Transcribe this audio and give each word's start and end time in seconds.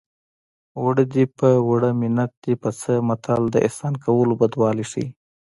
اوړه 0.79 1.03
دې 1.13 1.23
په 1.37 1.47
اوړه 1.65 1.89
منت 2.01 2.31
دې 2.43 2.53
په 2.61 2.69
څه 2.79 2.91
متل 3.07 3.41
د 3.51 3.55
احسان 3.67 3.93
کولو 4.03 4.33
بدوالی 4.41 4.85
ښيي 4.91 5.07